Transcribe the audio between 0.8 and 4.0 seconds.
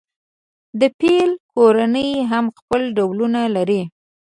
فیل کورنۍ هم خپل ډولونه لري.